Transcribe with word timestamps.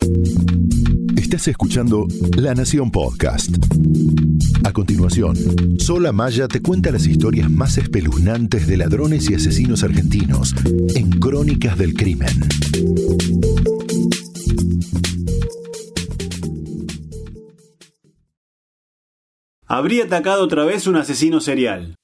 Estás 0.00 1.48
escuchando 1.48 2.06
La 2.36 2.54
Nación 2.54 2.90
Podcast. 2.90 3.50
A 4.64 4.72
continuación, 4.72 5.36
Sola 5.78 6.12
Maya 6.12 6.46
te 6.46 6.62
cuenta 6.62 6.92
las 6.92 7.06
historias 7.06 7.50
más 7.50 7.78
espeluznantes 7.78 8.66
de 8.66 8.76
ladrones 8.76 9.28
y 9.28 9.34
asesinos 9.34 9.82
argentinos 9.82 10.54
en 10.94 11.10
Crónicas 11.10 11.76
del 11.76 11.94
Crimen. 11.94 12.48
Habría 19.66 20.04
atacado 20.04 20.44
otra 20.44 20.64
vez 20.64 20.86
un 20.86 20.96
asesino 20.96 21.40
serial. 21.40 21.96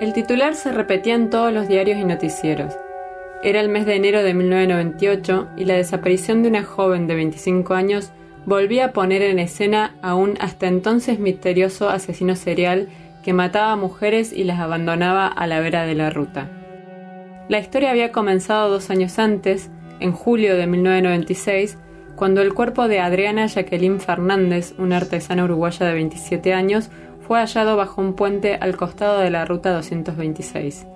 El 0.00 0.12
titular 0.12 0.54
se 0.54 0.72
repetía 0.72 1.14
en 1.14 1.30
todos 1.30 1.52
los 1.52 1.68
diarios 1.68 1.98
y 1.98 2.04
noticieros. 2.04 2.74
Era 3.42 3.60
el 3.60 3.68
mes 3.68 3.86
de 3.86 3.94
enero 3.94 4.22
de 4.22 4.34
1998 4.34 5.48
y 5.56 5.64
la 5.66 5.74
desaparición 5.74 6.42
de 6.42 6.48
una 6.48 6.64
joven 6.64 7.06
de 7.06 7.14
25 7.14 7.74
años 7.74 8.10
volvía 8.46 8.86
a 8.86 8.92
poner 8.92 9.22
en 9.22 9.38
escena 9.38 9.94
a 10.02 10.14
un 10.14 10.36
hasta 10.40 10.66
entonces 10.66 11.18
misterioso 11.18 11.88
asesino 11.90 12.34
serial 12.36 12.88
que 13.22 13.32
mataba 13.32 13.72
a 13.72 13.76
mujeres 13.76 14.32
y 14.32 14.44
las 14.44 14.60
abandonaba 14.60 15.26
a 15.26 15.46
la 15.46 15.60
vera 15.60 15.84
de 15.84 15.94
la 15.94 16.10
ruta. 16.10 16.48
La 17.48 17.58
historia 17.58 17.90
había 17.90 18.12
comenzado 18.12 18.70
dos 18.70 18.90
años 18.90 19.18
antes, 19.18 19.70
en 20.00 20.12
julio 20.12 20.56
de 20.56 20.66
1996, 20.66 21.78
cuando 22.16 22.40
el 22.40 22.54
cuerpo 22.54 22.88
de 22.88 23.00
Adriana 23.00 23.46
Jacqueline 23.46 24.00
Fernández, 24.00 24.74
una 24.78 24.96
artesana 24.96 25.44
uruguaya 25.44 25.86
de 25.86 25.94
27 25.94 26.54
años, 26.54 26.90
fue 27.20 27.38
hallado 27.38 27.76
bajo 27.76 28.00
un 28.00 28.14
puente 28.14 28.54
al 28.60 28.76
costado 28.76 29.20
de 29.20 29.30
la 29.30 29.44
ruta 29.44 29.72
226. 29.72 30.86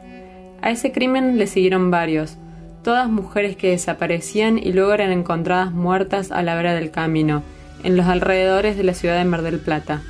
A 0.62 0.70
ese 0.70 0.92
crimen 0.92 1.38
le 1.38 1.46
siguieron 1.46 1.90
varios, 1.90 2.36
todas 2.82 3.08
mujeres 3.08 3.56
que 3.56 3.70
desaparecían 3.70 4.58
y 4.58 4.72
luego 4.72 4.92
eran 4.92 5.10
encontradas 5.10 5.72
muertas 5.72 6.30
a 6.32 6.42
la 6.42 6.54
vera 6.54 6.74
del 6.74 6.90
camino, 6.90 7.42
en 7.82 7.96
los 7.96 8.06
alrededores 8.06 8.76
de 8.76 8.84
la 8.84 8.94
ciudad 8.94 9.16
de 9.16 9.24
Mar 9.24 9.42
del 9.42 9.58
Plata. 9.58 10.02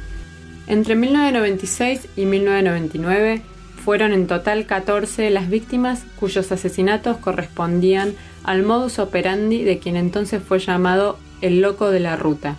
Entre 0.67 0.97
1996 0.97 2.09
y 2.17 2.27
1999 2.27 3.43
fueron 3.85 4.13
en 4.13 4.27
total 4.27 4.67
14 4.67 5.31
las 5.31 5.49
víctimas 5.49 6.05
cuyos 6.19 6.51
asesinatos 6.53 7.17
correspondían 7.17 8.15
al 8.45 8.63
modus 8.63 8.99
operandi 8.99 9.63
de 9.65 9.79
quien 9.79 9.97
entonces 9.97 10.43
fue 10.43 10.59
llamado 10.59 11.19
el 11.41 11.61
loco 11.61 11.91
de 11.91 12.01
la 12.01 12.17
ruta. 12.17 12.57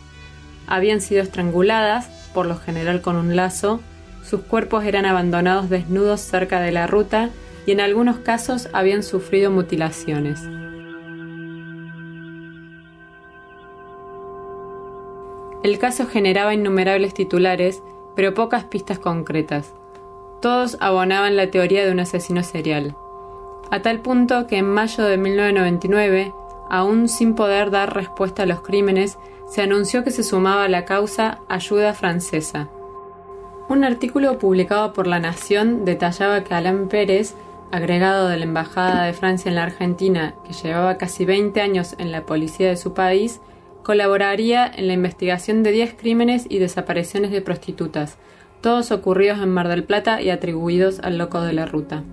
Habían 0.68 1.02
sido 1.02 1.22
estranguladas, 1.22 2.08
por 2.34 2.46
lo 2.46 2.58
general 2.58 3.02
con 3.02 3.18
un 3.18 3.36
lazo, 3.36 3.82
sus 4.24 4.42
cuerpos 4.42 4.86
eran 4.86 5.06
abandonados 5.06 5.70
desnudos 5.70 6.22
cerca 6.22 6.62
de 6.62 6.72
la 6.72 6.88
ruta 6.88 7.30
y 7.66 7.72
en 7.72 7.82
algunos 7.82 8.20
casos 8.20 8.70
habían 8.74 9.04
sufrido 9.04 9.52
mutilaciones. 9.52 10.42
El 15.64 15.78
caso 15.78 16.08
generaba 16.08 16.54
innumerables 16.54 17.14
titulares, 17.14 17.84
pero 18.16 18.34
pocas 18.34 18.64
pistas 18.64 18.98
concretas. 18.98 19.74
Todos 20.42 20.78
abonaban 20.80 21.36
la 21.36 21.52
teoría 21.52 21.86
de 21.86 21.92
un 21.92 22.00
asesino 22.00 22.42
serial, 22.42 22.96
a 23.70 23.82
tal 23.82 24.02
punto 24.02 24.48
que 24.48 24.58
en 24.58 24.66
mayo 24.66 25.04
de 25.06 25.18
1999, 25.18 26.34
aún 26.70 27.08
sin 27.08 27.36
poder 27.36 27.70
dar 27.70 27.96
respuesta 27.96 28.44
a 28.44 28.46
los 28.46 28.62
crímenes, 28.62 29.18
se 29.48 29.62
anunció 29.62 30.04
que 30.04 30.12
se 30.12 30.24
sumaba 30.24 30.66
a 30.66 30.70
la 30.70 30.84
causa 30.86 31.40
Ayuda 31.48 31.94
Francesa. 31.94 32.70
Un 33.70 33.84
artículo 33.84 34.38
publicado 34.40 34.94
por 34.94 35.08
La 35.08 35.20
Nación 35.20 35.86
detallaba 35.86 36.44
que 36.44 36.54
Alain 36.54 36.90
Pérez, 36.90 37.36
agregado 37.72 38.28
de 38.28 38.38
la 38.38 38.46
Embajada 38.46 39.06
de 39.06 39.14
Francia 39.14 39.50
en 39.50 39.56
la 39.56 39.64
Argentina, 39.64 40.36
que 40.46 40.54
llevaba 40.54 40.98
casi 40.98 41.26
20 41.26 41.60
años 41.62 41.96
en 41.98 42.12
la 42.12 42.26
policía 42.26 42.70
de 42.70 42.78
su 42.78 42.94
país, 42.94 43.40
colaboraría 43.84 44.68
en 44.68 44.88
la 44.88 44.94
investigación 44.94 45.64
de 45.64 45.72
10 45.72 45.96
crímenes 45.96 46.46
y 46.50 46.60
desapariciones 46.60 47.32
de 47.32 47.42
prostitutas, 47.42 48.18
todos 48.62 48.92
ocurridos 48.92 49.40
en 49.40 49.50
Mar 49.50 49.68
del 49.68 49.84
Plata 49.84 50.22
y 50.22 50.30
atribuidos 50.30 51.00
al 51.00 51.18
loco 51.18 51.42
de 51.42 51.54
la 51.54 51.66
ruta. 51.66 52.04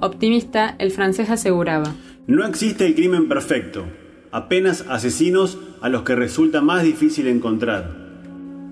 Optimista, 0.00 0.76
el 0.78 0.90
francés 0.90 1.30
aseguraba: 1.30 1.94
No 2.26 2.46
existe 2.46 2.86
el 2.86 2.94
crimen 2.94 3.28
perfecto, 3.28 3.84
apenas 4.30 4.84
asesinos 4.88 5.58
a 5.80 5.88
los 5.88 6.02
que 6.02 6.14
resulta 6.14 6.60
más 6.60 6.82
difícil 6.82 7.26
encontrar. 7.26 8.02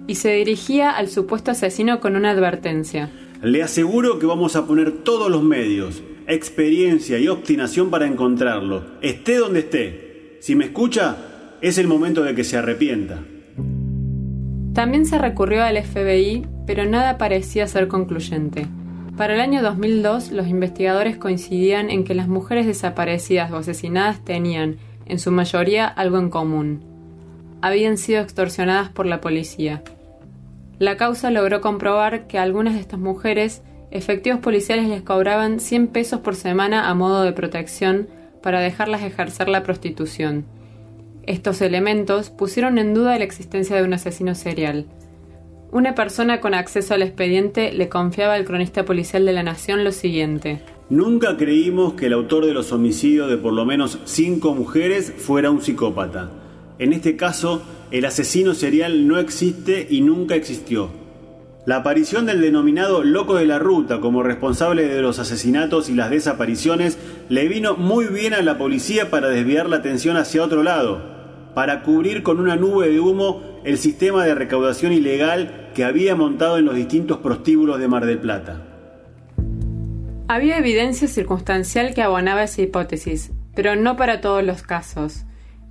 Y 0.06 0.16
se 0.16 0.32
dirigía 0.32 0.90
al 0.90 1.08
supuesto 1.08 1.50
asesino 1.50 2.00
con 2.00 2.16
una 2.16 2.30
advertencia. 2.30 3.10
Le 3.42 3.62
aseguro 3.62 4.18
que 4.18 4.26
vamos 4.26 4.54
a 4.56 4.66
poner 4.66 4.90
todos 5.04 5.30
los 5.30 5.42
medios, 5.42 6.02
experiencia 6.32 7.18
y 7.18 7.28
obstinación 7.28 7.90
para 7.90 8.06
encontrarlo, 8.06 8.84
esté 9.02 9.36
donde 9.36 9.60
esté. 9.60 10.38
Si 10.40 10.54
me 10.54 10.66
escucha, 10.66 11.16
es 11.60 11.78
el 11.78 11.86
momento 11.86 12.22
de 12.22 12.34
que 12.34 12.44
se 12.44 12.56
arrepienta. 12.56 13.22
También 14.72 15.04
se 15.06 15.18
recurrió 15.18 15.64
al 15.64 15.82
FBI, 15.82 16.46
pero 16.66 16.86
nada 16.86 17.18
parecía 17.18 17.66
ser 17.66 17.88
concluyente. 17.88 18.66
Para 19.16 19.34
el 19.34 19.40
año 19.40 19.60
2002, 19.60 20.30
los 20.30 20.46
investigadores 20.48 21.18
coincidían 21.18 21.90
en 21.90 22.04
que 22.04 22.14
las 22.14 22.28
mujeres 22.28 22.66
desaparecidas 22.66 23.50
o 23.52 23.56
asesinadas 23.56 24.24
tenían, 24.24 24.76
en 25.06 25.18
su 25.18 25.32
mayoría, 25.32 25.86
algo 25.86 26.18
en 26.18 26.30
común. 26.30 26.84
Habían 27.60 27.98
sido 27.98 28.22
extorsionadas 28.22 28.88
por 28.88 29.06
la 29.06 29.20
policía. 29.20 29.82
La 30.78 30.96
causa 30.96 31.30
logró 31.30 31.60
comprobar 31.60 32.26
que 32.26 32.38
algunas 32.38 32.74
de 32.74 32.80
estas 32.80 33.00
mujeres, 33.00 33.62
efectivos 33.90 34.40
policiales 34.40 34.88
les 34.88 35.02
cobraban 35.02 35.60
100 35.60 35.88
pesos 35.88 36.20
por 36.20 36.34
semana 36.34 36.88
a 36.88 36.94
modo 36.94 37.22
de 37.22 37.32
protección 37.32 38.08
para 38.42 38.60
dejarlas 38.60 39.02
ejercer 39.02 39.48
la 39.48 39.62
prostitución. 39.62 40.44
Estos 41.24 41.60
elementos 41.60 42.30
pusieron 42.30 42.78
en 42.78 42.94
duda 42.94 43.18
la 43.18 43.24
existencia 43.24 43.76
de 43.76 43.82
un 43.82 43.92
asesino 43.92 44.34
serial. 44.34 44.86
Una 45.72 45.94
persona 45.94 46.40
con 46.40 46.54
acceso 46.54 46.94
al 46.94 47.02
expediente 47.02 47.72
le 47.72 47.88
confiaba 47.88 48.34
al 48.34 48.44
cronista 48.44 48.84
policial 48.84 49.24
de 49.24 49.32
la 49.32 49.42
Nación 49.42 49.84
lo 49.84 49.92
siguiente. 49.92 50.60
Nunca 50.88 51.36
creímos 51.36 51.92
que 51.94 52.06
el 52.06 52.14
autor 52.14 52.46
de 52.46 52.54
los 52.54 52.72
homicidios 52.72 53.30
de 53.30 53.36
por 53.36 53.52
lo 53.52 53.64
menos 53.64 54.00
cinco 54.04 54.54
mujeres 54.54 55.12
fuera 55.16 55.50
un 55.50 55.62
psicópata. 55.62 56.32
En 56.80 56.92
este 56.92 57.14
caso, 57.14 57.62
el 57.92 58.04
asesino 58.04 58.54
serial 58.54 59.06
no 59.06 59.18
existe 59.18 59.86
y 59.88 60.00
nunca 60.00 60.34
existió. 60.34 60.99
La 61.70 61.76
aparición 61.76 62.26
del 62.26 62.40
denominado 62.40 63.04
loco 63.04 63.36
de 63.36 63.46
la 63.46 63.60
ruta 63.60 64.00
como 64.00 64.24
responsable 64.24 64.88
de 64.88 65.00
los 65.02 65.20
asesinatos 65.20 65.88
y 65.88 65.94
las 65.94 66.10
desapariciones 66.10 66.98
le 67.28 67.46
vino 67.46 67.76
muy 67.76 68.06
bien 68.06 68.34
a 68.34 68.42
la 68.42 68.58
policía 68.58 69.08
para 69.08 69.28
desviar 69.28 69.68
la 69.68 69.76
atención 69.76 70.16
hacia 70.16 70.42
otro 70.42 70.64
lado, 70.64 71.00
para 71.54 71.84
cubrir 71.84 72.24
con 72.24 72.40
una 72.40 72.56
nube 72.56 72.88
de 72.88 72.98
humo 72.98 73.60
el 73.62 73.78
sistema 73.78 74.24
de 74.24 74.34
recaudación 74.34 74.92
ilegal 74.92 75.70
que 75.72 75.84
había 75.84 76.16
montado 76.16 76.58
en 76.58 76.64
los 76.64 76.74
distintos 76.74 77.18
prostíbulos 77.18 77.78
de 77.78 77.86
Mar 77.86 78.04
del 78.04 78.18
Plata. 78.18 78.66
Había 80.26 80.58
evidencia 80.58 81.06
circunstancial 81.06 81.94
que 81.94 82.02
abonaba 82.02 82.42
esa 82.42 82.62
hipótesis, 82.62 83.30
pero 83.54 83.76
no 83.76 83.96
para 83.96 84.20
todos 84.20 84.42
los 84.42 84.64
casos. 84.64 85.24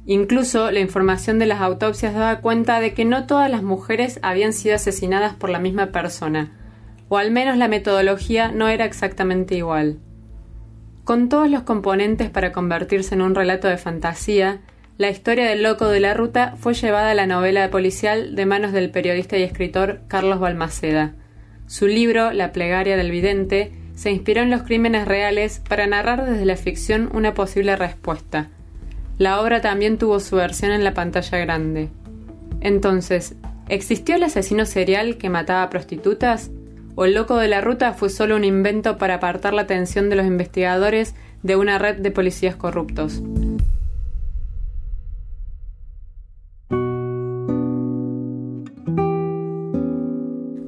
Incluso 0.05 0.71
la 0.71 0.79
información 0.79 1.39
de 1.39 1.45
las 1.45 1.61
autopsias 1.61 2.13
daba 2.13 2.41
cuenta 2.41 2.79
de 2.79 2.93
que 2.93 3.05
no 3.05 3.27
todas 3.27 3.49
las 3.49 3.63
mujeres 3.63 4.19
habían 4.21 4.53
sido 4.53 4.75
asesinadas 4.75 5.35
por 5.35 5.49
la 5.49 5.59
misma 5.59 5.87
persona, 5.87 6.51
o 7.09 7.17
al 7.17 7.31
menos 7.31 7.57
la 7.57 7.67
metodología 7.67 8.51
no 8.51 8.67
era 8.67 8.85
exactamente 8.85 9.55
igual. 9.55 9.99
Con 11.03 11.27
todos 11.27 11.49
los 11.49 11.63
componentes 11.63 12.29
para 12.29 12.51
convertirse 12.51 13.15
en 13.15 13.21
un 13.21 13.35
relato 13.35 13.67
de 13.67 13.77
fantasía, 13.77 14.61
la 14.97 15.09
historia 15.09 15.49
del 15.49 15.63
loco 15.63 15.87
de 15.87 16.01
la 16.01 16.13
ruta 16.13 16.55
fue 16.57 16.73
llevada 16.73 17.11
a 17.11 17.16
la 17.16 17.25
novela 17.25 17.69
policial 17.71 18.35
de 18.35 18.45
manos 18.45 18.73
del 18.73 18.91
periodista 18.91 19.37
y 19.37 19.43
escritor 19.43 20.01
Carlos 20.07 20.39
Balmaceda. 20.39 21.13
Su 21.67 21.87
libro, 21.87 22.31
La 22.33 22.51
plegaria 22.51 22.97
del 22.97 23.09
vidente, 23.09 23.71
se 23.95 24.11
inspiró 24.11 24.41
en 24.41 24.49
los 24.49 24.63
crímenes 24.63 25.07
reales 25.07 25.61
para 25.67 25.87
narrar 25.87 26.25
desde 26.25 26.45
la 26.45 26.57
ficción 26.57 27.09
una 27.13 27.33
posible 27.33 27.75
respuesta. 27.75 28.49
La 29.19 29.41
obra 29.41 29.59
también 29.59 29.97
tuvo 29.97 30.22
su 30.22 30.38
versión 30.38 30.72
en 30.72 30.85
la 30.85 30.93
pantalla 30.93 31.40
grande. 31.40 31.90
Entonces, 32.61 33.35
¿existió 33.67 34.16
el 34.16 34.23
asesino 34.23 34.66
serial 34.66 35.17
que 35.17 35.29
mataba 35.29 35.70
prostitutas? 35.70 36.52
¿O 36.96 37.03
el 37.03 37.16
loco 37.16 37.35
de 37.35 37.49
la 37.49 37.59
ruta 37.59 37.93
fue 37.93 38.09
solo 38.09 38.38
un 38.38 38.46
invento 38.46 38.97
para 38.97 39.16
apartar 39.16 39.53
la 39.53 39.64
atención 39.64 40.09
de 40.09 40.16
los 40.16 40.26
investigadores 40.26 41.16
de 41.43 41.58
una 41.58 41.78
red 41.78 41.97
de 41.97 42.11
policías 42.11 42.55
corruptos? 42.55 43.22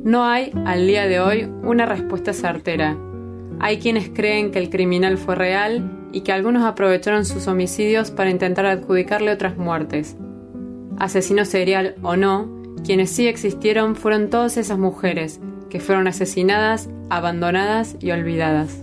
No 0.03 0.25
hay, 0.25 0.51
al 0.65 0.87
día 0.87 1.07
de 1.07 1.21
hoy, 1.21 1.49
una 1.63 1.85
respuesta 1.85 2.33
certera, 2.33 2.97
hay 3.61 3.79
quienes 3.79 4.09
creen 4.09 4.51
que 4.51 4.59
el 4.59 4.69
criminal 4.69 5.17
fue 5.17 5.35
real 5.35 6.00
y 6.11 6.21
que 6.21 6.31
algunos 6.31 6.63
aprovecharon 6.63 7.25
sus 7.25 7.47
homicidios 7.47 8.11
para 8.11 8.29
intentar 8.29 8.65
adjudicarle 8.65 9.31
otras 9.31 9.57
muertes. 9.57 10.17
Asesino 10.97 11.45
serial 11.45 11.95
o 12.01 12.15
no, 12.15 12.49
quienes 12.83 13.11
sí 13.11 13.27
existieron 13.27 13.95
fueron 13.95 14.29
todas 14.29 14.57
esas 14.57 14.77
mujeres, 14.77 15.39
que 15.69 15.79
fueron 15.79 16.07
asesinadas, 16.07 16.89
abandonadas 17.09 17.95
y 17.99 18.11
olvidadas. 18.11 18.81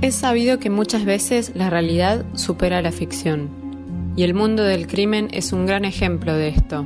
Es 0.00 0.14
sabido 0.14 0.58
que 0.58 0.70
muchas 0.70 1.04
veces 1.04 1.52
la 1.54 1.68
realidad 1.68 2.24
supera 2.34 2.80
la 2.80 2.92
ficción 2.92 3.67
y 4.18 4.24
el 4.24 4.34
mundo 4.34 4.64
del 4.64 4.88
crimen 4.88 5.28
es 5.30 5.52
un 5.52 5.64
gran 5.64 5.84
ejemplo 5.84 6.34
de 6.34 6.48
esto. 6.48 6.84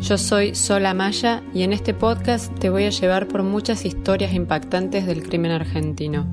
Yo 0.00 0.16
soy 0.16 0.54
Sola 0.54 0.94
Maya 0.94 1.42
y 1.52 1.64
en 1.64 1.74
este 1.74 1.92
podcast 1.92 2.50
te 2.58 2.70
voy 2.70 2.84
a 2.84 2.88
llevar 2.88 3.28
por 3.28 3.42
muchas 3.42 3.84
historias 3.84 4.32
impactantes 4.32 5.04
del 5.04 5.22
crimen 5.22 5.50
argentino. 5.50 6.26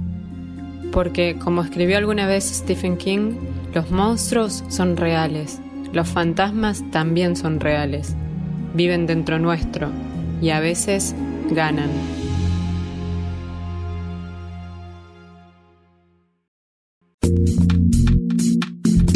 Porque, 0.94 1.38
como 1.38 1.62
escribió 1.62 1.98
alguna 1.98 2.26
vez 2.26 2.46
Stephen 2.46 2.96
King, 2.96 3.34
los 3.74 3.92
monstruos 3.92 4.64
son 4.70 4.96
reales, 4.96 5.60
los 5.92 6.08
fantasmas 6.08 6.82
también 6.92 7.36
son 7.36 7.60
reales, 7.60 8.16
viven 8.76 9.06
dentro 9.06 9.40
nuestro 9.40 9.90
y 10.42 10.52
a 10.52 10.62
veces 10.62 11.14
ganan. 11.52 11.90